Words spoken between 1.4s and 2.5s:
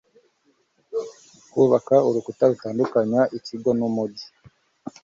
kubaka urukuta